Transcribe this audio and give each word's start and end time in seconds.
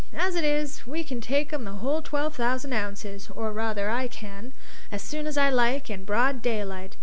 As 0.17 0.35
it 0.35 0.43
is, 0.43 0.87
we 0.87 1.03
can 1.03 1.21
take 1.21 1.53
'em 1.53 1.63
the 1.63 1.73
whole 1.73 2.01
twelve 2.01 2.33
thousand 2.35 2.73
ounces, 2.73 3.29
or 3.29 3.53
rather 3.53 3.91
I 3.91 4.07
can, 4.07 4.51
as 4.91 5.03
soon 5.03 5.27
as 5.27 5.37
I 5.37 5.51
like, 5.51 5.91
in 5.91 6.05
broad 6.05 6.41
daylight. 6.41 6.97